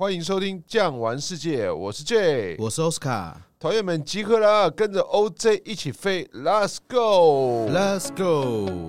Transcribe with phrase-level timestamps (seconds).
[0.00, 8.88] 欢迎收听《酱玩世界》，我是 J，我是 Oscar，团员们集合啦，跟着 OJ 一起飞，Let's go，Let's go。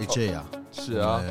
[0.00, 1.22] 哎，J 啊，是啊，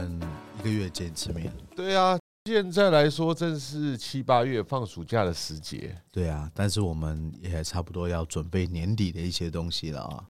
[0.57, 2.17] 一个月见一次面，对啊。
[2.47, 5.99] 现在来说，正是七八月放暑假的时节。
[6.11, 10.27] 对啊，但是我们也差不多要准备年底的一些东西了啊。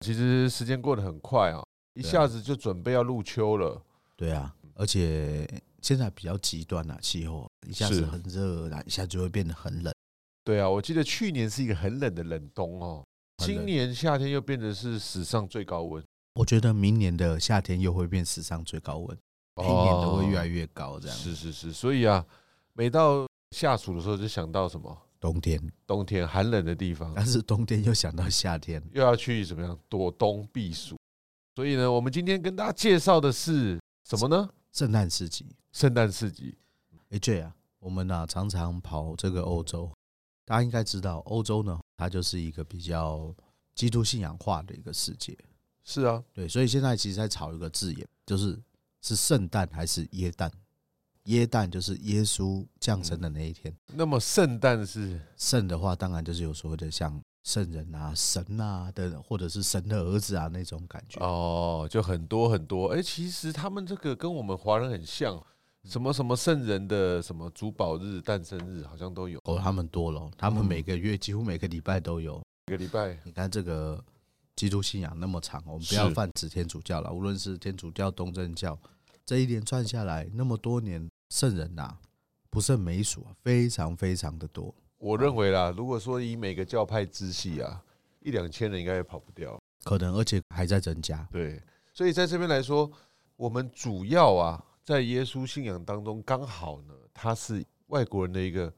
[0.00, 3.82] 其实时间过得很快啊，一下子就准备要入秋了。
[4.16, 5.46] 对啊，而且
[5.82, 9.94] 现在比较极端啊，气候一下子很热，一下子就会变得很冷。
[10.42, 13.04] 对啊，我记得去年是一个很冷的冷冬哦，
[13.44, 16.02] 今年夏天又变得是史上最高温。
[16.36, 19.18] 我觉得明年的夏天又会变史上最高温。
[19.56, 22.24] 每年都会越来越高，这样、哦、是是是，所以啊，
[22.72, 30.96] 每到夏暑的时候就想到什么冬天，冬天寒冷的地方，但是冬天又想到夏天，又要去怎么样躲冬避暑。
[31.56, 34.48] 所以呢，我们今天跟大家介绍的是什么呢？
[34.72, 36.56] 圣诞市集，圣诞市集。
[37.10, 39.90] 哎，J 啊，我们呢、啊、常常跑这个欧洲，
[40.46, 43.34] 大家应该知道，欧洲呢它就是一个比较
[43.74, 45.36] 基督信仰化的一个世界。
[45.84, 48.58] 是啊，对，所以现在其实在炒一个字眼，就是。
[49.00, 50.50] 是圣诞还是耶诞？
[51.24, 53.72] 耶诞就是耶稣降生的那一天。
[53.94, 61.20] 那么圣诞是圣的话，当然就是有所谓的像圣人啊、神啊的，或者是神的儿子啊那种感觉。
[61.20, 62.88] 哦，就很多很多。
[62.88, 65.40] 哎，其实他们这个跟我们华人很像，
[65.84, 69.38] 什么什么圣人的什么主保日、诞生日，好像都有。
[69.44, 72.42] 哦，他们多了，他们每个月几乎每个礼拜都有。
[72.66, 74.02] 每个礼拜，你看这个。
[74.60, 77.10] 基督信仰那么长，我们不要泛指天主教了。
[77.10, 78.78] 无论是天主教、东正教，
[79.24, 81.96] 这一连串下来那么多年，圣人呐
[82.50, 84.74] 不胜枚数啊，非常非常的多。
[84.98, 87.82] 我认为啦，如果说以每个教派支系啊，
[88.20, 91.26] 一两千人应该也跑不掉，可能而且还在增加。
[91.32, 91.58] 对，
[91.94, 92.92] 所以在这边来说，
[93.36, 98.70] 我们主要啊，在耶稣信仰当中，刚好呢，它是外国人的一个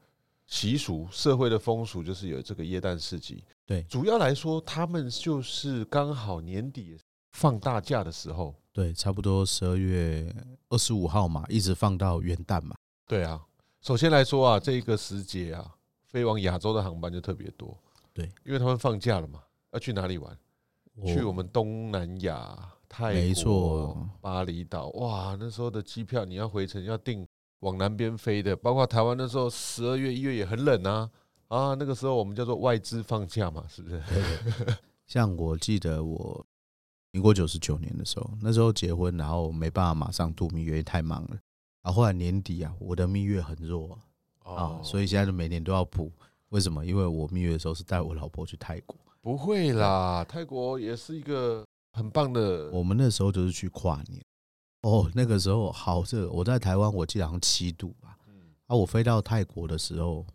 [0.53, 3.43] 习俗、社会的风俗，就是有这个耶诞市集。
[3.65, 6.95] 对，主要来说，他们就是刚好年底
[7.31, 10.31] 放大假的时候，对，差不多十二月
[10.69, 12.75] 二十五号嘛，一直放到元旦嘛。
[13.07, 13.43] 对啊，
[13.81, 15.73] 首先来说啊，这个时节啊，
[16.05, 17.75] 飞往亚洲的航班就特别多。
[18.13, 19.41] 对，因为他们放假了嘛，
[19.71, 20.37] 要去哪里玩？
[21.03, 22.55] 去我们东南亚，
[22.87, 24.89] 泰国，没错，巴厘岛。
[24.89, 27.25] 哇，那时候的机票你要回程要订
[27.63, 31.09] 往南边飞的，包括台湾那时候十二月一月也很冷啊。
[31.47, 34.01] 啊，那个时候我们叫做外资放假嘛，是不是？
[35.05, 36.43] 像我记得我
[37.11, 41.37] 民国九十九年的时候，那时候结婚，然后没办法马上度蜜月，太忙了。
[41.83, 43.97] 啊后后来年底啊，我的蜜月很弱
[44.43, 46.11] 啊，所以现在就每年都要补。
[46.49, 46.85] 为什么？
[46.85, 48.95] 因为我蜜月的时候是带我老婆去泰国。
[49.21, 52.71] 不会啦，泰国也是一个很棒的。
[52.71, 54.23] 我们那时候就是去跨年。
[54.83, 58.17] 哦，那个时候好热，我在台湾我记得好像七度吧。
[58.67, 60.25] 啊，我飞到泰国的时候。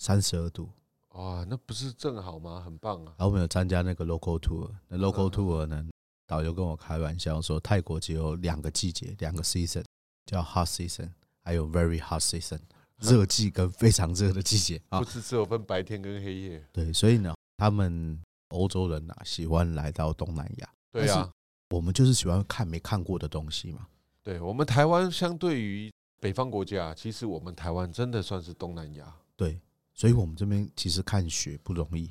[0.00, 0.70] 三十二度，
[1.14, 2.62] 哇，那不是正好吗？
[2.64, 3.12] 很棒啊！
[3.18, 5.84] 然后我们有参加那个 local tour，那 local tour 呢，
[6.24, 9.82] 导游跟我开玩笑说，泰国只有两个季节，两个 season，
[10.24, 11.10] 叫 hot season，
[11.42, 12.60] 还有 very hot season，
[13.02, 16.64] 热季跟非常热的季节啊，不是只有分白天跟黑夜。
[16.72, 20.68] 对，所以呢，他们欧洲人呐，喜欢来到东南亚。
[20.92, 21.28] 对啊，
[21.70, 23.86] 我们就是喜欢看没看过的东西嘛。
[24.22, 29.14] 对，我们台湾相对于北方国家，其实我们台湾真的算是东南亚。
[29.36, 29.60] 对。
[29.94, 32.08] 所以我们这边其实看雪不容易，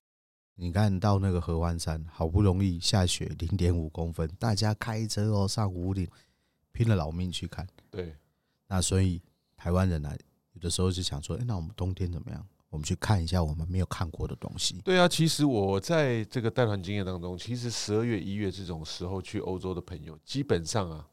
[0.56, 6.06] 你看到那个合欢山，好不容易下雪零点五公分，大家开车哦上武岭，
[6.74, 7.66] 拼了老命去看。
[7.90, 8.14] 对，
[8.68, 9.22] 那所以
[9.56, 10.14] 台湾人呢，
[10.52, 12.46] 有的时候就想说，哎，那我们冬天怎么样？
[12.70, 14.80] 我们去看一下我们没有看过的东西。
[14.84, 21.08] 对啊，其实我在这个带团经验当中，其实十二月、一月这种时候去欧洲的朋友，基本上啊，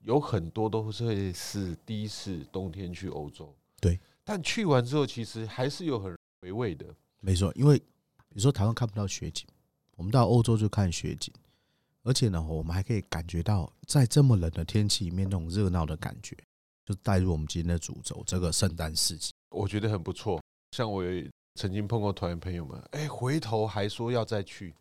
[0.00, 3.52] 有很多都是会是第一次冬天去欧洲。
[3.80, 6.86] 对，但去完之后，其实还是有很回味的，
[7.18, 9.44] 没错，因为比如说台湾看不到雪景，
[9.96, 11.34] 我们到欧洲就看雪景，
[12.04, 16.36] 而且呢，我们还可以感觉到在这么冷的天气里面那种热闹的感觉，
[16.86, 20.39] 就带入我们今天的主轴，这个圣诞市集，我觉得很不错。
[20.70, 21.02] 像我
[21.54, 24.74] 曾经碰过团员朋友们，哎，回头还说要再去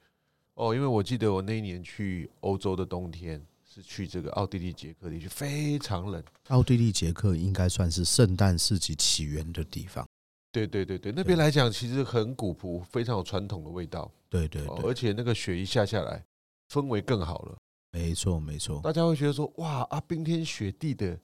[0.53, 6.23] 哦，因为我记得我那一年去欧洲的冬天是去这个奥地利捷克地区，非常冷。
[6.49, 10.07] 奥地利捷克应该算是圣诞市集起源的地方。
[10.51, 14.11] 对对对对，那边来讲其实很古朴，非常有传统的味道。
[14.29, 16.23] 对对对，而且那个雪一下下来，
[16.71, 17.57] 氛围更好了。
[17.91, 21.19] 没错没错，大家会觉得说哇啊，冰天雪地的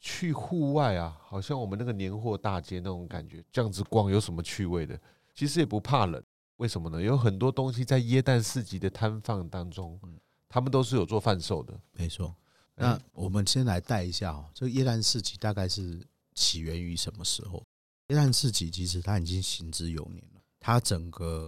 [0.00, 4.98] 去户外啊，好像我们那个年货大街那种感觉，这样子逛有什么趣味的？
[5.34, 6.22] 其实也不怕冷，
[6.56, 7.00] 为什么呢？
[7.00, 10.00] 有很多东西在耶诞市集的摊贩当中，
[10.48, 11.78] 他们都是有做贩售的。
[11.92, 12.34] 没错。
[12.74, 16.00] 那我们先来带一下哦，这个耶诞市集大概是
[16.34, 17.62] 起源于什么时候？
[18.08, 21.46] 耶诞市集其实它已经行之有年了，它整个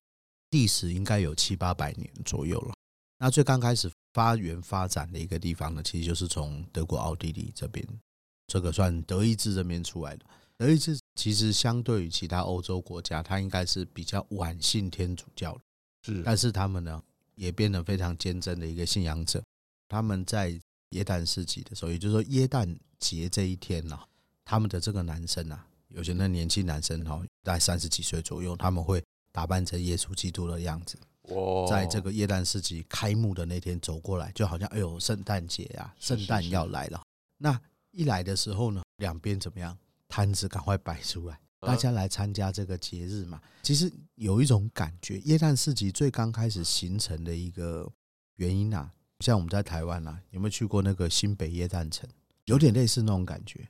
[0.50, 2.75] 历史应该有七八百年左右了。
[3.19, 7.87] 那最刚开始发源发展的一个地方呢，其实就是从德国奥地利这边，
[8.46, 10.24] 这个算德意志这边出来的。
[10.56, 15.60] 德意志其实相对于其他欧洲国家，它应该是比较晚信天主教的，
[16.02, 17.02] 是，但是他们呢
[17.34, 19.42] 也变得非常坚贞的一个信仰者，
[19.88, 20.60] 他们在。
[20.92, 22.68] 耶诞市集的时候，也就是说耶诞
[22.98, 23.98] 节这一天呢，
[24.44, 29.02] 他们的这个男生啊，有些那年轻男生哈，大概三十几岁左右，他们会
[29.32, 30.98] 打扮成耶稣基督的样子，
[31.66, 37.00] 在这个耶诞市集开幕的那天走过来，就好像哎呦，圣诞节啊，圣诞要来了。
[37.38, 37.58] 那
[37.92, 39.76] 一来的时候呢，两边怎么样？
[40.08, 43.40] 摊子赶快摆出来，大家来参加这个节日嘛。
[43.62, 47.90] 其实有一种感觉，耶诞市集最刚开始形成的一个
[48.36, 48.90] 原因啊。
[49.20, 52.08] 像我们在台湾啊，有没有去过那个新北耶诞城？
[52.46, 53.68] 有点类似那种感觉，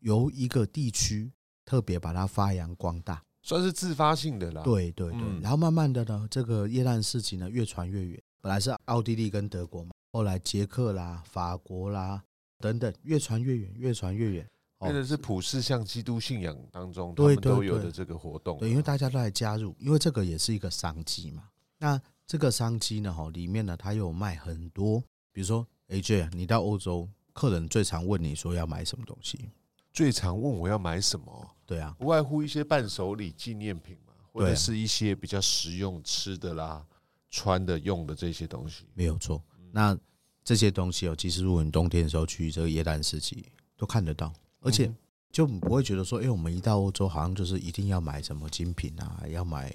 [0.00, 1.30] 由一个地区
[1.64, 4.62] 特别把它发扬光大，算是自发性的啦。
[4.62, 8.20] 对对对，然后慢慢的呢，这个耶诞市集呢越传越远。
[8.40, 12.22] 本来是奥地利跟德国嘛，后来捷克啦、法国啦
[12.58, 14.48] 等等，越传越远，越传越远。
[14.80, 18.58] 变成是普世向基督信仰当中他们都有的这个活动。
[18.58, 21.48] 对，因为大家都来加入，因为这个也是一个商机嘛。
[21.78, 25.02] 那这个商机呢，哈，里面呢，它有卖很多，
[25.32, 29.50] 比如说，AJ，你到欧洲，客人最常问你说要买什么东西？
[29.92, 31.50] 最常问我要买什么？
[31.66, 36.86] 对啊，不外乎一些伴手礼、纪念品嘛，或者是一些比较实用吃的啦、
[37.30, 38.84] 穿的、用的这些东西。
[38.94, 39.42] 没有错。
[39.72, 39.98] 那
[40.48, 43.44] 这些东西哦，其实如果你冬天的时候去这个耶诞市集，
[43.76, 44.90] 都看得到，而且
[45.30, 49.70] 就不会觉得说，哎，我们一到欧洲，好像就是一定要买什么精品啊，要买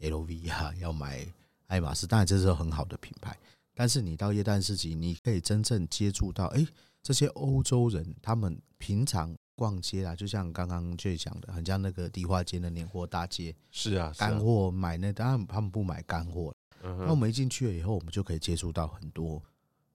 [0.00, 1.26] LV 啊， 要买。
[1.68, 3.34] 爱马仕当然这是很好的品牌，
[3.72, 6.66] 但是你到耶诞市集，你可以真正接触到，哎，
[7.02, 13.56] 这些欧洲人他们平常逛街啊，就像刚刚 J 讲的，很像那个迪化街的年货大街。
[13.70, 16.54] 是啊，干货买那当然他们不买干货。
[16.82, 19.42] 那我们一进去了以后，我们就可以接触到很多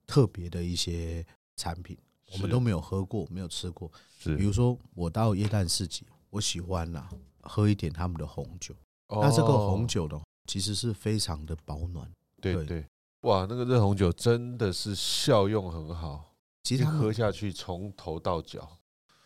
[0.08, 1.24] 特别的一些
[1.54, 1.96] 产品，
[2.32, 3.88] 我们都没有喝过，没有吃过。
[4.18, 7.08] 是，比如说我到耶诞市集，我喜欢呐
[7.42, 8.74] 喝一点他们的红酒。
[9.08, 10.20] 那这个红酒的。
[10.48, 12.10] 其实是非常的保暖，
[12.40, 12.86] 对对，对，
[13.20, 18.66] 哇，那个热红酒真的是效用很好，其实喝下去从头到脚。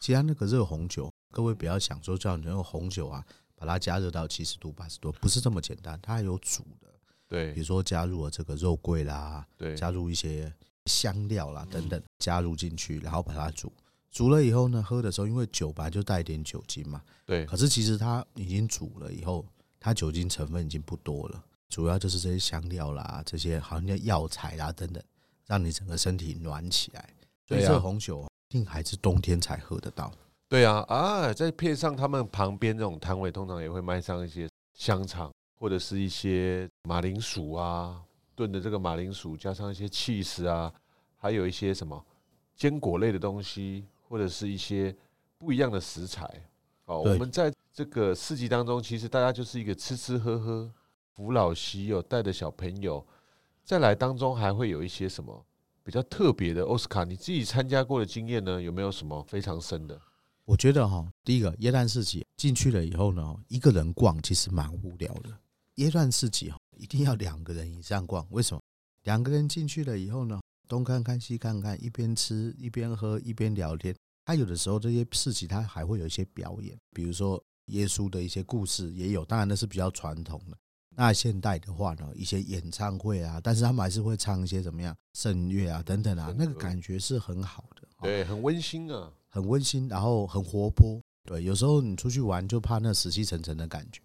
[0.00, 3.25] 其他那个热红酒，各位不要想说叫你用红酒啊，
[3.55, 6.88] 把它加热到七十度、八十度，不是这么简单，它还有煮的。
[7.29, 10.52] 对，比如说加入了这个肉桂啦，对，加入一些
[10.87, 13.73] 香料啦等等，加入进去，然后把它煮。
[14.11, 17.46] 煮了以后呢，喝的时候，因为酒本来就带一点酒精嘛，对。
[17.46, 19.44] 可是其实它已经煮了以后。
[19.84, 25.02] 它酒精成分已经不多了，主要就是这些香料啦，这些好像叫药材啦等等，
[25.44, 27.12] 让你整个身体暖起来。
[27.49, 30.12] 所以这红酒一定还是冬天才喝得到。
[30.49, 38.00] 对啊，啊，再配上他们旁边这种摊位，通常也会卖上一些香肠，或者是一些马铃薯啊，
[38.34, 40.73] 炖的这个马铃薯，加上一些起司啊，
[41.17, 42.05] 还有一些什么
[42.55, 44.94] 坚果类的东西，或者是一些
[45.38, 46.29] 不一样的食材。
[46.87, 50.70] 哦，我们在这个市集当中，其实大家就是一个吃吃喝喝，
[51.14, 53.06] 扶老携幼，带着小朋友，
[53.65, 55.44] 再来当中还会有一些什么
[55.84, 56.65] 比较特别的。
[56.65, 58.60] 奥斯卡，你自己参加过的经验呢？
[58.60, 60.01] 有没有什么非常深的？
[60.44, 65.31] 我觉得哈，第一个耶诞市集进去了以后呢，一个人逛其实蛮无聊的。
[65.77, 66.62] 耶诞市集哈，一
[66.96, 68.27] 定要两个人以上逛。
[68.31, 68.61] 为什么？
[69.05, 73.94] 两个人进去了以后呢，东看看西看看，一边吃一边喝一边聊天。
[74.25, 80.56] 他有的时候这些事情，他还会有一些表演，比如说耶稣的一些故事也有，当然那是比较传统的。
[80.94, 91.01] 那现代的话呢，一些演唱会啊，但是他们还是会唱一些怎么样圣乐啊等等啊，那个感觉是很好的，对，很温馨啊，很温馨，然后很活泼。
[91.25, 94.03] 对，有时候你出去玩就怕那死气沉沉的感觉。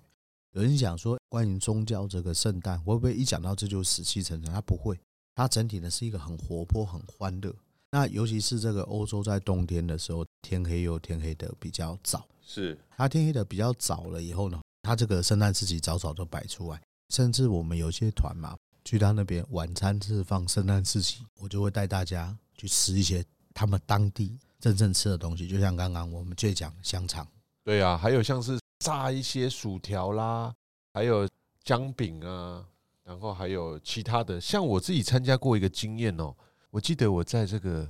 [0.58, 4.52] 有人讲说，关于宗教这个圣诞会不会一讲到这就死气沉沉？
[4.52, 5.00] 它不会，
[5.36, 7.56] 它整体呢是一个很活泼、很欢乐。
[7.92, 12.26] 那尤其是这个欧洲在冬天的时候，天黑又天黑的比较早。
[12.42, 16.82] 是它天黑的比较早了以后呢，它这个圣诞市集早早就摆出来。
[17.10, 23.24] 甚至我们有些团嘛，去他那边晚餐是放圣诞市集，我就会带大家去吃一些
[23.54, 27.28] 他们当地真正吃的东西，就像刚刚我们最讲的香肠。
[27.64, 30.54] 对啊，还有像是炸一些薯条啦，
[30.94, 31.28] 还有
[31.64, 32.66] 姜饼啊，
[33.04, 34.40] 然后还有其他的。
[34.40, 36.36] 像我自己参加过一个经验哦。
[36.70, 37.90] 我记得我在这个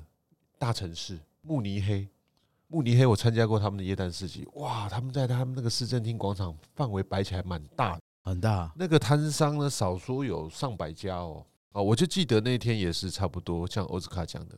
[0.58, 2.08] 大城市慕尼黑，
[2.68, 4.88] 慕尼黑我参加过他们的耶诞市集，哇！
[4.88, 8.72] 他们在他们那个市政厅广场范围摆起来蛮大，很大。
[8.76, 11.46] 那个摊商呢，少说有上百家哦。
[11.74, 14.56] 啊，我就记得那天也是差不多，像欧斯卡讲的，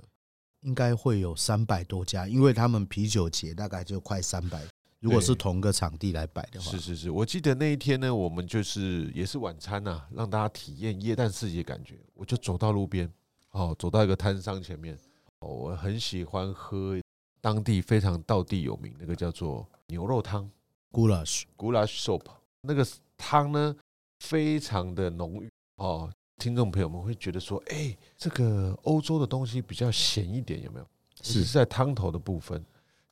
[0.61, 4.61] 应该会有三百多家，因为他们啤酒节大概就快三百。
[4.99, 11.97] 如果是同个场地来摆的话，是是是，我记得那一天呢，我们就是也是晚餐呐、啊，让大家体验夜诞市集的感觉。
[12.13, 13.09] 我就走到路边，
[13.51, 14.97] 哦，走到一个摊商前面，
[15.39, 16.99] 哦，我很喜欢喝
[17.39, 20.49] 当地非常道地有名那个叫做牛肉汤
[20.91, 22.23] ，Goulash Goulash Soup，
[22.61, 22.85] 那个
[23.17, 23.73] 汤呢
[24.19, 26.11] 非常的浓郁哦。
[26.37, 30.85] 听众朋友们会觉得说，哎，这个欧洲的东西比较咸一点，有没有？
[31.21, 32.61] 是在汤头的部分。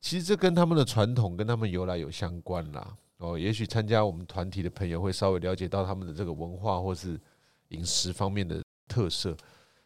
[0.07, 2.95] 其实这跟他们的传统、跟他们由来有相关啦。
[3.17, 7.19] 哦，也许参加我们团体的朋友会稍微了解到他们的这个文化或是
[7.71, 9.35] 饮食方面的特色。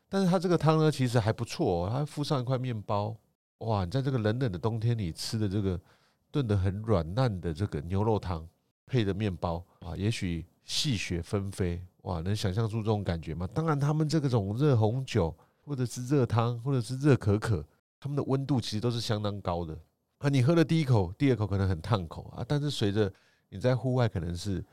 [0.07, 1.89] 但是它这个汤呢，其实还不错哦。
[1.91, 3.17] 它附上一块面包，
[3.65, 3.83] 哇！
[3.83, 5.81] 你在这个冷冷的冬天里吃的这个
[6.29, 8.47] 炖得很软烂的这个牛肉汤，
[8.85, 12.21] 配的面包啊，也许细雪纷飞，哇！
[12.21, 13.49] 能想象出这种感觉吗？
[13.51, 15.35] 当然，他们这个种热红酒
[15.65, 17.65] 或者是热汤或者是热可可，
[17.99, 19.75] 他们的温度其实都是相当高的。
[20.21, 23.11] 啊，你喝了第一口，第二口可能很烫口啊，但是随着
[23.49, 24.63] 你在户外，可能是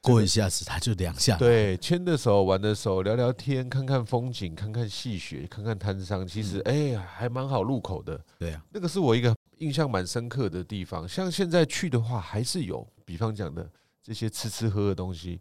[0.00, 1.38] 过一下子它就凉下来。
[1.38, 8.18] 对，牵的手，玩的手，聊聊天，看看风景，看看细雪，看看摊商，其实哎呀，还蛮好入口的。
[8.38, 11.06] 对啊，那个是我一个印象蛮深刻的地方。
[11.06, 13.70] 像现在去的话，还是有，比方讲的
[14.02, 15.38] 这些吃吃喝的东西，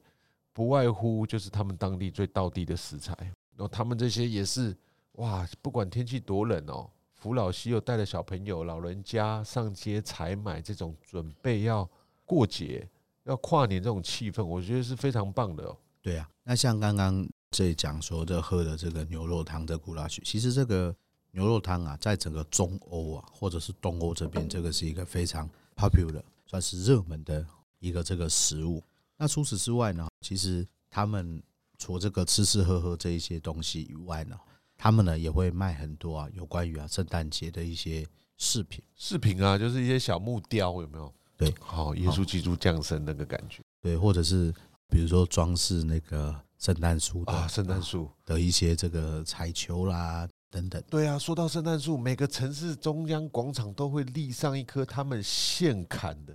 [0.51, 3.15] 不外乎就是他们当地最道地的食材。
[3.55, 4.75] 然后他们这些也是
[5.13, 6.89] 哇，不管天气多冷哦。
[7.24, 11.89] 福老西又带着小朋友、老人家上街采买，这种准备要
[12.25, 12.86] 过节、
[13.24, 15.77] 要跨年这种气氛，我觉得是非常棒的哦。
[16.01, 20.94] 对啊，那像刚刚这讲说的喝的这个牛肉汤的古拉曲，其实这个
[21.32, 27.48] 牛肉汤啊，在整个中欧啊，或者是东欧这边，这个是一个非常 popular，算是热门的
[27.80, 28.84] 一个这个食物。
[29.15, 31.42] 那除此之外呢，其实他们
[31.77, 34.38] 除这个吃吃喝喝这一些东西以外呢。
[34.84, 38.06] 他们呢也会卖很多啊，有关于啊圣诞节的一些
[38.38, 41.13] 饰品，饰品啊，就是一些小木雕，有没有？
[41.38, 44.54] 对，好，耶稣基督降生那个感觉，对，或者是
[44.90, 48.12] 比如说装饰那个圣诞树啊，圣诞树。
[48.25, 50.84] 的一些这个彩球啦等等。
[50.90, 56.34] 对啊，说到圣诞树，每个城市中央广场都会立上一棵他们现砍的，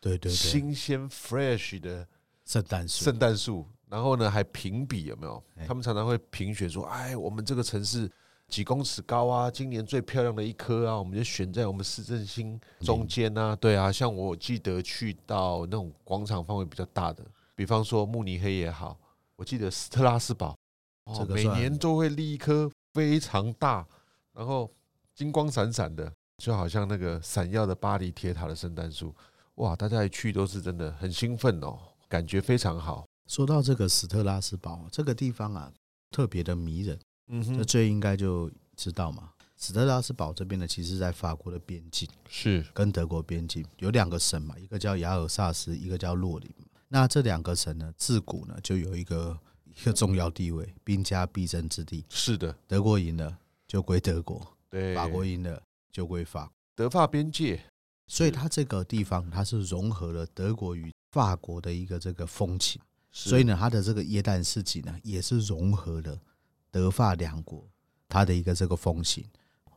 [0.00, 2.08] 对对对，新鲜 fresh 的
[2.46, 3.66] 圣诞树，圣诞树。
[3.90, 5.42] 然后呢，还评比有没有？
[5.66, 8.08] 他们常常会评选说：“哎，我们这个城市
[8.46, 17.24] 几公尺高啊，今年最漂亮的一颗啊，我们就选在我们市政心中间啊。”对啊，像我记得去到那种广场范围比较大的，
[17.56, 18.96] 比方说慕尼黑也好，
[19.34, 20.56] 我记得斯特拉斯堡，
[21.06, 23.84] 哦，每年都会立一棵非常大，
[24.32, 24.70] 然后
[25.16, 29.12] 金光闪闪的，就好像那个闪耀的巴黎铁塔的圣诞树。
[29.56, 31.76] 哇，大家一去都是真的很兴奋哦，
[32.08, 33.04] 感觉非常好。
[33.30, 35.72] 说到这个斯特拉斯堡这个地方啊，
[36.10, 36.98] 特别的迷人。
[37.28, 39.30] 嗯哼，那最应该就知道嘛。
[39.56, 46.52] 斯特拉斯堡这边呢，其实在法国的边境，是跟德国边境，有两个省嘛，一个叫雅尔萨斯，一个叫洛林。
[46.88, 52.04] 那这两个省呢，自古呢就有一个一个重要地位，兵家必争之地。
[52.08, 56.50] 是的，德国赢了就归德国，对，法国赢了就归法。
[56.74, 57.62] 德法边界，
[58.08, 62.82] 所以它这个地方它是融合了德国与法国的一个这个风情。
[63.12, 66.18] 所以呢，它的这个耶诞市集呢，也是融合了
[66.70, 67.64] 德法两国
[68.08, 69.24] 它的一个这个风情。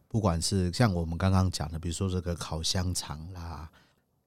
[0.08, 3.68] 不管是像我们刚刚讲的，比如说这个烤香肠啦、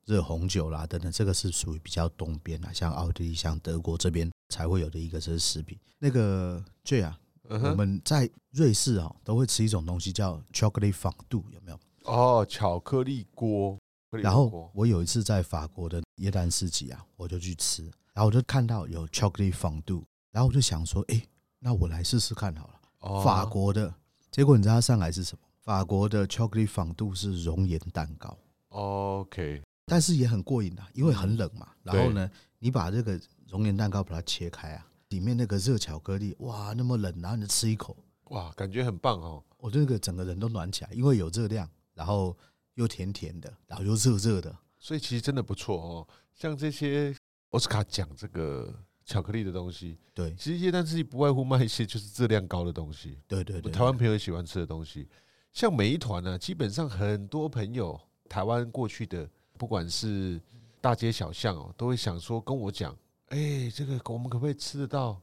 [0.04, 5.78] 热红酒啦等等，这个是属于比较东边啊，像奥地利、像德国这边才会有的一个这是食品。
[6.00, 11.78] 那个 J 啊，我们在瑞士啊都会吃一种东西叫 chocolate fondue，有没有？
[12.02, 13.78] 哦，巧克力锅。
[14.10, 17.88] 然后我有一次在法国的耶诞市集啊，我就去吃。
[18.16, 21.22] 然后我就看到有 chocolate fondue，然后我就想说，哎，
[21.58, 23.22] 那我来试试看好了。
[23.22, 23.94] 法国的，
[24.30, 25.46] 结果你知道它上来是什么？
[25.60, 28.34] 法国的 chocolate fondue 是熔岩蛋糕。
[28.68, 31.68] OK，但是也很过瘾啊，因为很冷嘛。
[31.82, 37.94] 然后呢，你把这个熔岩蛋糕把它切开啊，里面那个热巧克力，哇，那么冷，然后你吃一口，
[38.30, 39.44] 哇，感觉很棒哦。
[39.58, 42.34] 我这个整个人都暖起来，因为有热量，然后
[42.76, 46.08] 又甜甜的，然后又热热的，所以其实真的不错哦。
[46.32, 47.14] 像这些。
[47.56, 48.70] 奥斯卡讲这个
[49.06, 55.08] 巧克力的东西，对，其实耶诞市集不外乎卖一些就是质量高的东西，对对对，台湾朋友喜欢吃的东西，
[55.54, 57.98] 像每一团呢，基本上很多朋友
[58.28, 60.38] 台湾过去的，不管是
[60.82, 62.94] 大街小巷哦，都会想说跟我讲，
[63.28, 65.18] 哎，这个我们可不可以吃得到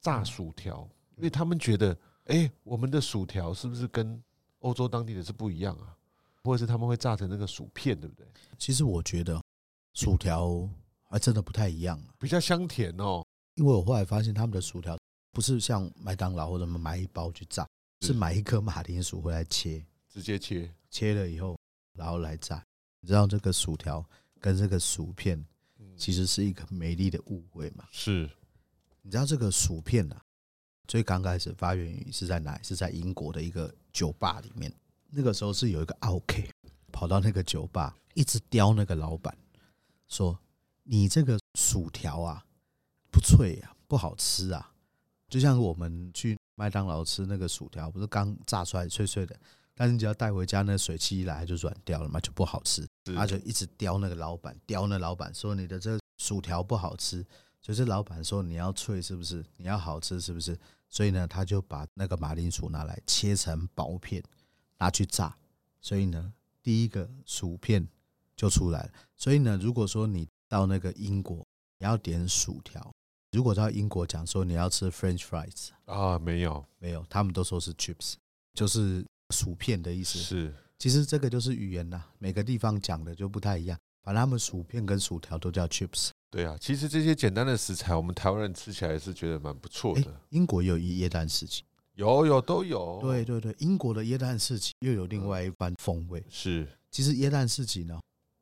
[0.00, 0.80] 炸薯条？
[1.14, 4.20] 因为他们觉得，哎，我们的薯条是不是跟
[4.58, 5.94] 欧洲当地的是不一样啊？
[6.42, 8.26] 或者是他们会炸成那个薯片，对不对？
[8.58, 9.40] 其实我觉得
[9.94, 10.68] 薯条。
[11.08, 13.24] 还真的不太一样，比较香甜哦。
[13.54, 14.96] 因为我后来发现他们的薯条
[15.32, 17.66] 不是像麦当劳或者买一包去炸，
[18.02, 21.58] 是买一颗马铃薯回来切，直接切，切了以后
[21.94, 22.62] 然后来炸。
[23.00, 24.04] 你知道这个薯条
[24.40, 25.44] 跟这个薯片
[25.96, 27.84] 其实是一个美丽的误会嘛？
[27.90, 28.28] 是，
[29.02, 30.22] 你知道这个薯片啊，
[30.86, 32.60] 最刚开始发源于是在哪？
[32.62, 34.72] 是在英国的一个酒吧里面。
[35.10, 36.48] 那个时候是有一个奥 K
[36.92, 39.36] 跑到那个酒吧，一直刁那个老板
[40.06, 40.38] 说
[40.88, 42.44] ：“你这个薯条啊，
[43.10, 44.72] 不脆啊，不好吃啊。”
[45.28, 49.38] 就像我们去麦当劳吃那个薯条，不是刚炸出来脆脆的，
[49.74, 52.86] 但是你只要带回家，那水汽一来就软掉了嘛，就不好吃。
[53.14, 57.24] 他就一直刁那个老板，刁那老板说：“你的这个薯条不好吃。”
[57.60, 59.44] 所以这老板说：“你要脆是不是？
[59.56, 64.22] 你要好吃是不是？”所以呢，他就把那个马铃薯拿来切成薄片。
[64.80, 65.36] 拿去炸，
[65.80, 67.88] 所以呢，第一个薯片
[68.36, 68.92] 就出来了。
[69.16, 71.46] 所以呢，如果说你到那个英国，
[71.78, 72.92] 你要点薯条，
[73.32, 78.14] 如果到英国讲说你要吃 French fries 啊，没有没有，他们都说是 chips，
[78.54, 80.18] 就是薯片的意思。
[80.18, 83.78] 是，其实这个就是语言呐，每个地方讲的就不太一样。
[84.02, 86.10] 反正他们薯片跟薯条都叫 chips。
[86.30, 90.20] 对啊，其实这些简单的食材，我们台湾人吃起来是觉得蛮不错的。
[90.30, 91.62] 英国有一耶诞市集。
[91.94, 96.24] 有有都有，对对对，英国的耶诞市集又有另外一番风味。
[96.30, 98.00] 是，其实耶诞市集呢，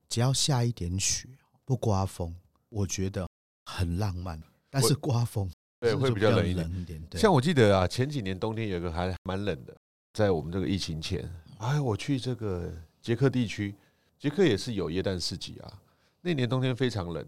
[0.09, 1.27] 只要下一点雪，
[1.67, 2.33] 不刮风，
[2.69, 3.29] 我觉得
[3.65, 4.41] 很浪漫。
[4.71, 7.03] 但是刮风，对，会比较冷一点。
[7.15, 9.77] 像我记得啊，前几年冬天有个还蛮冷的，
[10.13, 13.75] 在我们这个疫情前，哎，我去这个捷克地区，
[14.17, 15.83] 捷克也是有耶诞市集啊。
[16.21, 17.27] 那年冬天非常冷，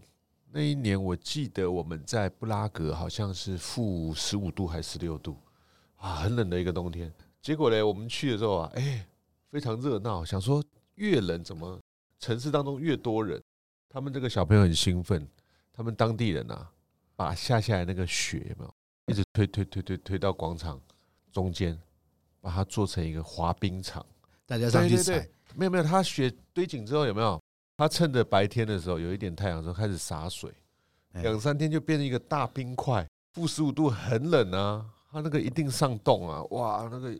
[0.51, 5.35] 那一年我记得我们在布拉格好像是负十五度还是十六度。
[5.97, 9.05] 啊，很冷的一个冬天，结果呢，我们去的时候啊，哎，
[9.51, 10.23] 非常热闹。
[10.23, 10.63] 想说
[10.95, 11.77] 越冷怎么
[12.19, 13.41] 城市当中越多人？
[13.89, 15.27] 他们这个小朋友很兴奋，
[15.73, 16.71] 他们当地人啊，
[17.15, 18.73] 把下下来那个雪有没有，
[19.07, 20.79] 一直推推推推推到广场
[21.31, 21.77] 中间，
[22.39, 24.05] 把它做成一个滑冰场，
[24.45, 25.27] 大家上去踩。
[25.55, 27.41] 没有没有，他雪堆紧之后有没有？
[27.77, 30.53] 他趁着白天的时候有一点太阳的时候开始洒水，
[31.13, 34.85] 两三天就变成一个大冰块，负十五度很冷啊。
[35.11, 36.43] 它那个一定上冻啊！
[36.51, 37.17] 哇，那个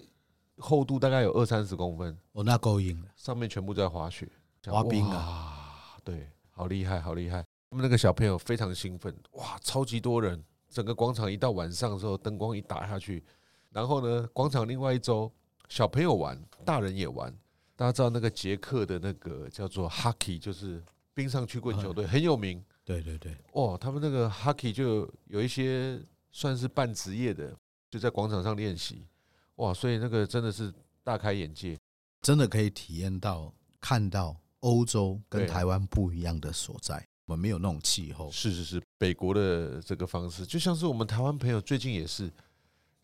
[0.58, 3.08] 厚度大概有二三十公分，哦，那够硬了。
[3.16, 4.30] 上面全部在滑雪、
[4.68, 5.98] 滑冰啊！
[6.04, 7.42] 对，好厉害，好厉害！
[7.70, 13.24] 他们那个小朋友非常兴奋，哇，超级多人，整个广场一到晚上的时候，灯光一打下去，
[13.70, 15.32] 然后呢，广场另外一周
[15.70, 17.34] 小朋友玩，大人也玩。
[17.78, 22.62] 大家知道那个捷克的那个叫做 Hockey，就是冰上曲棍球队，很有名。
[22.84, 25.98] 对对对，哦，他们那个 Hockey 就有一些
[26.30, 27.56] 算是半职业的。
[27.90, 29.08] 就在广场上练习，
[29.56, 29.74] 哇！
[29.74, 30.72] 所以那个真的是
[31.04, 31.76] 大开眼界，
[32.22, 37.06] 真的可以体验到看到欧洲跟台湾不一样的所在。
[37.26, 42.32] 我们没有那种气候，是是是，北国的这个方式，就像是我们台湾朋友最近也是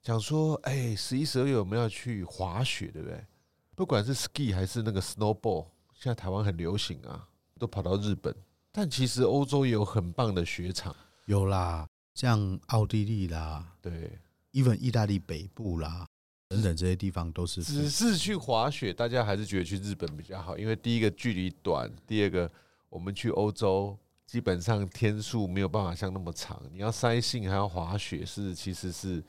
[0.01, 3.23] 讲说，哎，十一、十二月我们要去滑雪，对不对？
[3.75, 7.27] 不管是 ski 还是那个 snowball，现在台湾很流行啊，
[7.59, 8.35] 都跑到日本。
[8.71, 14.19] 但其实欧洲也有很棒的雪场，有啦，像奥地利啦，对。
[14.53, 16.07] even 意大利北部啦，
[16.49, 17.63] 等等这些地方都是。
[17.63, 22.49] 只是去滑雪，大家还是觉得去日本比较好，因为第一个距离短，第二个
[22.89, 29.23] 我们去欧洲基本上天数没有办法像那么长，你要塞信还要滑雪，是其实是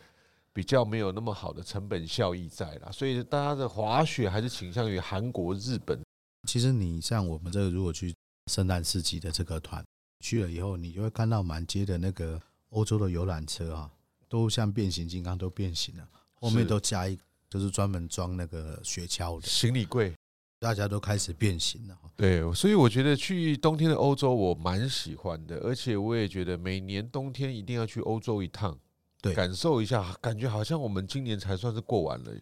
[0.52, 2.90] 比较没有那么好的成本效益在啦。
[2.92, 6.00] 所以大家的滑雪还是倾向于韩国、日本。
[6.48, 8.14] 其实你像我们这个，如果去
[8.50, 9.84] 圣诞市集的这个团
[10.20, 13.90] 去了以后，你就会看到满街的那个欧洲的游览车啊。
[14.28, 16.08] 都像变形金刚都变形了，
[16.40, 20.14] 后面都加一个，就是专门装那个雪橇的行李柜，
[20.58, 21.98] 大家都开始变形了。
[22.16, 28.78] 对，所以我觉得去冬天的欧洲我蛮喜欢的，而且我也觉得每年冬天一定要去欧洲一趟，
[29.20, 32.32] 对，感受一下，感觉好像我们今年才算是过完了。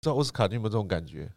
[0.00, 1.30] 知道奥斯卡你有没有这种感觉？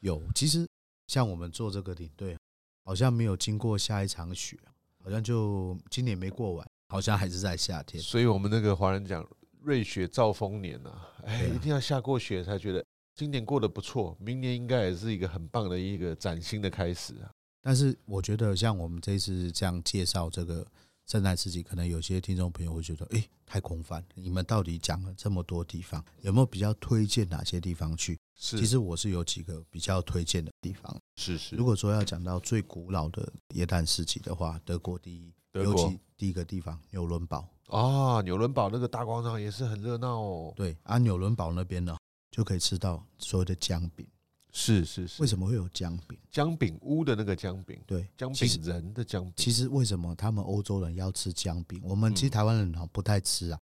[0.00, 0.66] 有，其实
[1.06, 2.36] 像我们做这个领队，
[2.84, 4.56] 好像没有经过下一场雪，
[5.02, 8.02] 好像就今年没过完，好像还是在夏天。
[8.02, 9.26] 所以我们那个华人讲。
[9.66, 10.92] 瑞雪兆丰年呐，
[11.24, 17.28] 哎，一定要下过雪才觉得今年过得不错，明年应该也是一个很棒的一个崭新的开始啊。
[17.60, 20.64] 但是我觉得像我们这次这样介绍这个
[21.08, 24.04] 圣诞市集，可能有些听众朋友会觉得，哎，太空泛。
[24.14, 28.16] 你们到底讲了这么多地方，有没有比较推荐哪些地方去？
[28.38, 30.96] 是，其实我是有几个比较推荐的地方。
[31.16, 37.48] 是是，如果说要讲到最古老的耶诞市集的话，德国第一，德国第一个地方纽伦堡。
[37.68, 40.52] 啊，纽伦堡那个大广场也是很热闹哦。
[40.54, 41.96] 对，啊，纽伦堡那边呢，
[42.30, 44.06] 就可以吃到所有的姜饼，
[44.52, 45.20] 是是是。
[45.20, 46.16] 为什么会有姜饼？
[46.30, 49.32] 姜饼屋的那个姜饼，对，姜饼人的姜饼。
[49.36, 51.80] 其实为什么他们欧洲人要吃姜饼？
[51.82, 53.58] 我们其实台湾人哈不太吃啊。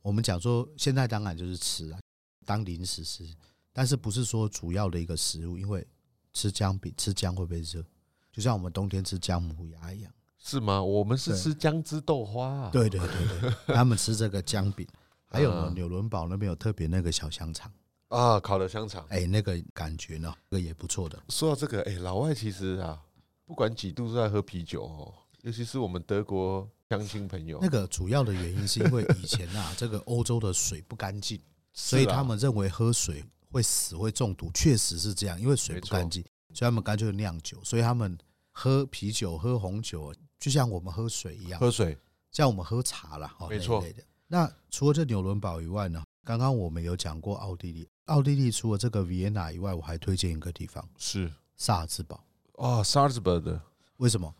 [0.00, 1.98] 我们讲说现在当然就是吃啊，
[2.46, 3.28] 当零食吃，
[3.72, 5.58] 但是不是说主要的一个食物？
[5.58, 5.84] 因为
[6.32, 7.84] 吃姜饼吃姜会不会热？
[8.30, 10.12] 就像我们冬天吃姜母鸭一样。
[10.38, 10.82] 是吗？
[10.82, 12.70] 我们是吃姜汁豆花啊。
[12.70, 14.86] 对对对对， 他们吃这个姜饼，
[15.26, 17.70] 还有呢，纽伦堡那边有特别那个小香肠
[18.08, 21.20] 啊，烤的香肠，哎，那个感觉呢，这个也不错的。
[21.28, 22.98] 说到这个，哎，老外其实啊，
[23.44, 27.58] 不管几度都在喝啤酒哦，尤其是我们德国乡亲朋友。
[27.60, 31.38] 那个主要的原因是因为以前啊， 这个欧洲的水不干净，
[31.74, 36.24] 所以他们认为喝水会死会中毒，确实是这样，因为水不干净，
[36.54, 38.16] 所以他们干脆酿酒，所以他们
[38.52, 40.14] 喝啤酒、喝红酒。
[40.38, 41.96] 就像我们喝水一样，喝水
[42.30, 43.84] 像我们喝茶啦，没错。
[44.26, 46.02] 那除了这纽伦堡以外呢？
[46.24, 52.22] 刚刚我们有讲过奥地利，奥地利除了这个维也纳以外，我还推荐一个地方，是萨尔茨堡。
[52.52, 53.58] 哦，萨尔茨堡的，
[53.96, 54.34] 为什么？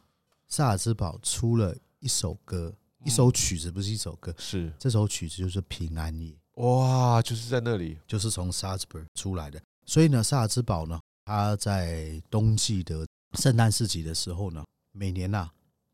[0.47, 2.71] 萨尔茨堡出了一首歌，
[3.05, 6.37] 一首曲子，不是一首歌，是这首曲子就是平安夜。
[6.57, 9.59] 哇，就是在那里，就是从萨尔茨堡出来的。
[9.87, 13.07] 所以呢，萨尔茨堡呢，它在冬季的
[13.39, 15.49] 圣诞市集的时候呢，每年呐。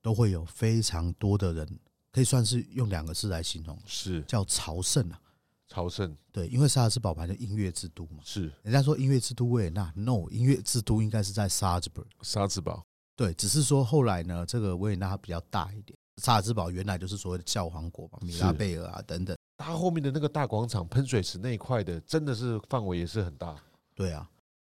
[0.04, 1.66] 都会有非常多的人，
[2.12, 5.18] 可以算是用两个字来形容，是叫朝圣啊。
[5.66, 8.18] 朝圣，对，因为萨尔茨堡本来就音乐之都嘛。
[8.22, 12.04] 是，人家说音乐之都维也纳，no，音乐之都应该是在萨尔兹堡。
[12.20, 12.84] 萨尔兹堡，
[13.16, 15.98] 对，只是说后来呢，这个维也纳比较大一点。
[16.18, 19.34] 萨尔兹堡原来就是所谓的教皇国嘛，米拉贝尔啊等等。
[19.56, 23.56] 它后面的那个大广场、喷水池那一块的，真的是范围也是很大。
[23.94, 24.28] 对啊，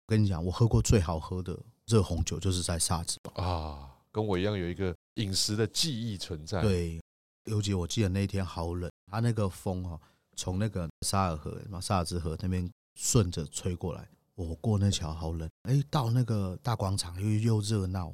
[0.07, 4.96] 我跟你讲，我喝过最好喝的热红酒就是在萨尔兹堡啊，跟我一样有一个。
[5.16, 6.62] 饮食的记忆存在。
[6.62, 7.00] 对，
[7.44, 10.00] 尤其我记得那一天好冷，它那个风哈，
[10.35, 15.48] 从那个沙尔河嘛，萨尔兹河那边顺着吹过来，我过那桥好冷。
[15.62, 18.12] 哎，到那个大广场又又热闹，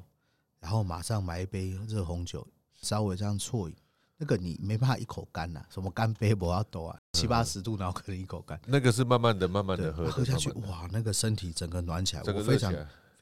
[0.60, 2.46] 然后马上买一杯热红酒，
[2.80, 3.76] 稍微这样啜饮，
[4.16, 8.60] 那个你没办法一口干呐，什么干杯不要多啊，七八十度然后可能一口干。
[8.66, 12.72] 那个是慢慢的、慢慢的喝，喝下去，哇，那个身体整个暖起来，我非常。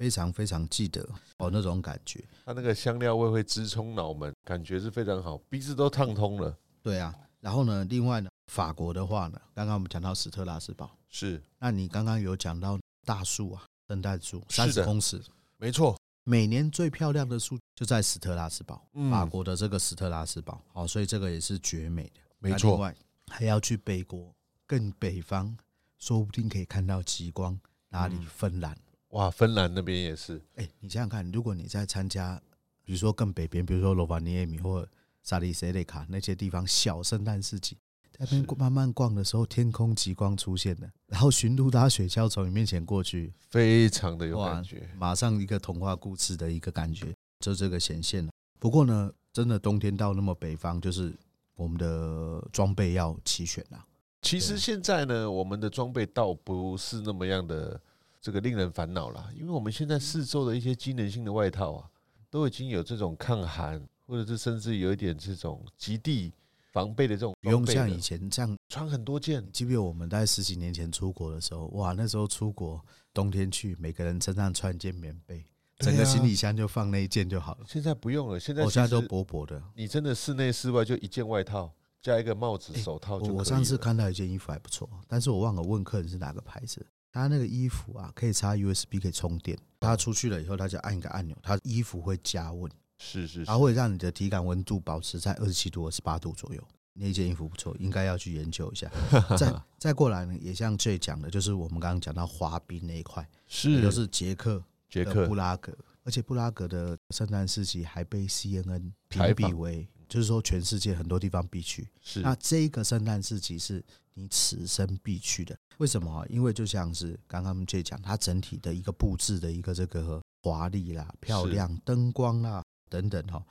[0.01, 6.57] 非常非常记得哦，那种感觉，它那个香料味会直冲脑门，感觉是非常好，鼻子都烫通了。
[6.81, 15.23] 对啊，然后呢，另外呢，法国的话呢，刚刚我们讲到斯特拉斯堡，是，那你刚刚有讲到大树啊，圣诞树三十公尺，
[15.59, 22.71] 没错，每年最漂亮的树就在斯特拉斯堡，法国的这个斯特拉斯堡，好，所以这个也是绝美的，没错。
[22.71, 22.97] 另外
[23.31, 24.35] 还要去北国，
[24.67, 25.55] 更北方，
[25.99, 27.61] 说不定可以看到极光，
[27.91, 28.17] 哪里？
[28.25, 28.75] 芬兰。
[29.11, 30.37] 哇，芬兰那边也是。
[30.55, 32.41] 哎、欸，你想想看，如果你在参加，
[32.85, 34.87] 比如说更北边，比如说罗瓦尼耶米或
[35.23, 37.77] 萨利塞雷卡那些地方小圣诞市集，
[38.13, 48.31] 在那边慢慢逛的时候，天空极光出现了，然后驯鹿搭雪橇从你面前过去，非常的有感觉，马上一个童话故事的一个感觉，就这个显现了。
[48.61, 51.13] 不过呢，真的冬天到那么北方，就是
[51.57, 53.85] 我们的装备要齐全了。
[54.23, 57.81] 其实现在呢，我们的装备倒不是那么样的。
[58.21, 61.91] 这个令人烦恼了，因为我们现在四周的一些机能性的外套啊，
[62.29, 66.33] 都已经有这种抗寒，或者是甚至有一点这种极地
[66.71, 69.41] 防备的这种，不用像以前这样穿很多件。
[69.51, 75.45] 记不记得我们在十几年前出国的时候，哇，那时候出国冬天去，每个人身上穿一件棉被，
[75.79, 77.65] 整个行李箱就放那一件就好了。
[77.67, 79.63] 现在不用了，现在我现在都薄薄的。
[79.75, 83.17] 你真的室内室外就一件外套加一个帽子、手套。
[83.17, 86.87] 我上次看到一件衣服还不错，但是我忘了问客人是哪个牌子。
[87.13, 89.59] 他那个衣服啊，可以插 USB，可以充电。
[89.81, 96.63] 他出去了以后，他就按一个按钮，他衣服会加温，是是，它会让你的体感温度保持在二十七度、二十八度左右。
[96.93, 98.91] 那件衣服不错，应该要去研究一下。
[99.39, 111.89] 再再过来呢，也像 J 讲的，就是我们刚刚讲到滑冰那一块，是，就是捷克、捷克布拉格，而且布拉格的圣诞市集还被 CNN 评比为，就是说全世界很多地方必去。
[112.03, 113.83] 是，那这个圣诞市集是
[114.21, 115.57] 你此生必去的。
[115.79, 116.27] 为什么？
[116.29, 123.43] 因为就像是刚刚 J 讲，它整体的一个布置的一个这个华丽啦、漂亮、灯光啦等等哈，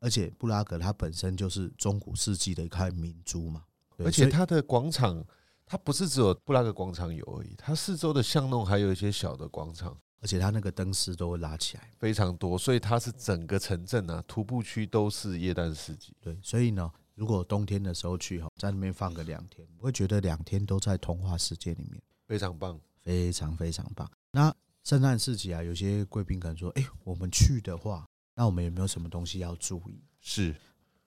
[0.00, 3.62] 而且布拉格它本身就是中古世纪的一块明珠嘛，
[3.98, 5.24] 而且它的广场，
[5.64, 16.12] 它不是只有布拉格广场有而已，它四周的巷弄还有一些小的广场，而且它那个灯饰都会拉起来，非常多，所以它是整个城镇啊，徒步区都是夜诞市集。
[16.20, 16.90] 对，所以呢。
[17.16, 24.08] 如果冬天的时候去哈，在那边放个两天，我会觉得两天都在童话世界里面，非常棒，非常非常棒。
[24.30, 30.54] 那圣诞市集啊，有些贵宾可能说：“哎，我们去的话，那我们有没有什么东西要注意？”是，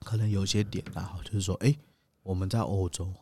[0.00, 1.74] 可能有些点啊，就是说：“哎，
[2.24, 3.14] 我们在欧洲，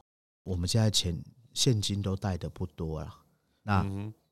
[0.42, 1.22] 我们现在钱
[1.52, 3.14] 现金都带的不多了，
[3.62, 3.84] 那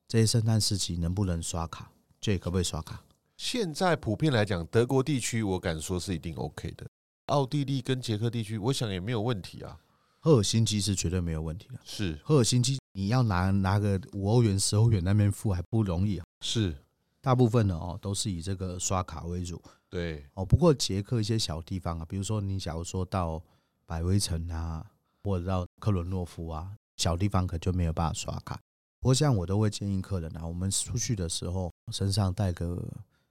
[0.08, 1.92] 这些圣诞市集能不能刷卡？
[2.18, 3.04] 这可不可以刷卡？
[3.36, 6.88] 现在普遍来讲，德国地区我敢说是一定 OK 的。
[7.26, 9.78] 奥地利跟捷克地区，我想也没有问题啊。
[10.20, 11.78] 赫尔辛基是绝对没有问题的。
[11.84, 16.26] 是赫尔辛基，你要拿拿个五欧元、十欧元那边付还不容易啊。
[16.40, 16.76] 是，
[17.20, 19.62] 大部分的哦都是以这个刷卡为主。
[19.88, 23.40] 对哦，不过捷克一些小地方啊，比如说你假如说到
[23.86, 24.84] 百威城啊，
[25.22, 28.60] 或者到克伦诺夫啊，小地方可就没有办法刷卡。
[28.98, 32.82] 不过像我都会建议客人啊，我们出去的时候身上带个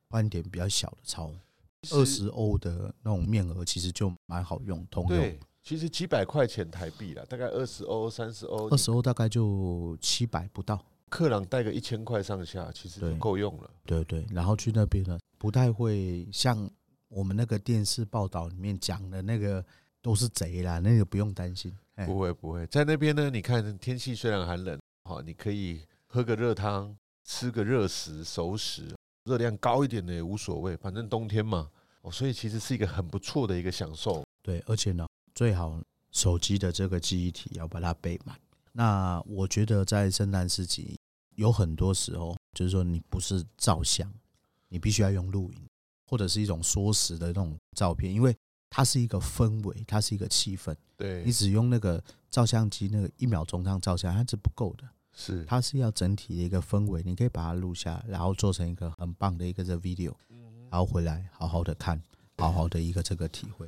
[0.09, 1.33] 换点比较小的钞，
[1.91, 5.17] 二十欧的那种面额，其实就蛮好用，通用。
[5.17, 10.83] 对，其实几百块钱台币啦，大概二十欧、三十欧，二十欧大概就七百不到。
[11.09, 13.69] 克朗带个一千块上下，其实就够用了。
[13.85, 16.69] 对对，对，然后去那边呢，不太会像
[17.07, 19.63] 我们那个电视报道里面讲的那个
[20.01, 21.73] 都是贼啦，那个不用担心。
[22.05, 26.93] 不会不会，在那边呢，你看天气虽然寒冷，好，你可以喝个热汤，
[27.23, 28.93] 吃个热食、熟食，
[29.25, 31.69] 热量高一点的也无所谓，反正冬天嘛。
[32.01, 34.23] 哦，所以其实是一个很不错的一个享受。
[34.43, 38.39] 对，而且呢，最好手机的这个记忆体要把它备满。
[38.71, 40.99] 那我觉得在圣诞市集
[41.35, 44.07] 有很多时候，就是说你不是照相，
[44.69, 45.59] 你必须要用录影，
[46.07, 48.35] 或者是一种缩时的那种照片，因为
[48.69, 50.75] 它是一个氛围，它是一个气氛。
[50.95, 54.87] 对，你只用那个照相机那个一秒钟这样照下来，它是不够的。
[55.15, 60.13] 是，它是要整体的一个氛围，你可以把它录下，然后做成一个很棒的一个这 video，
[60.69, 61.99] 然后回来好好的看，
[62.37, 63.67] 好好的一个这个体会。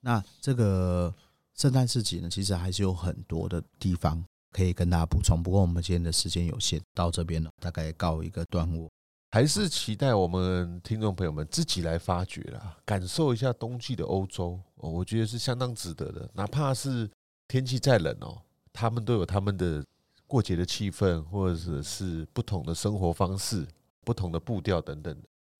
[0.00, 1.14] 那这个
[1.54, 4.22] 圣诞市集呢，其实还是有很多的地方。
[4.50, 8.90] 可以跟大家补充，不过我们今天的时间有限，到这边了，大概告一个段落。
[9.30, 16.28] 还是期待我们听众朋友们自己来发掘啦，感受一下冬季的欧洲哦，我觉得是相当值得的。
[16.32, 17.08] 哪怕是
[17.46, 18.40] 天气再冷哦，
[18.72, 19.84] 他们都有他们的
[20.28, 23.66] 过节的气氛，或者是不同的生活方式、
[24.04, 25.16] 不同的步调等等。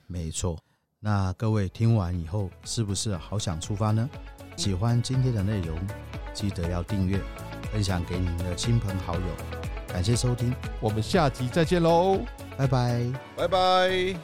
[0.06, 0.56] 没错，
[1.00, 4.08] 那各位听完以后，是不是好想出发呢？
[4.56, 5.76] 喜欢今天的内容，
[6.32, 7.20] 记得要订阅。
[7.72, 9.26] 分享给您的亲朋好友，
[9.88, 12.18] 感谢收听，我们下集再见喽，
[12.56, 14.16] 拜拜，拜拜。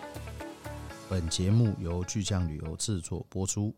[1.11, 3.75] 本节目由巨匠旅游制作播出。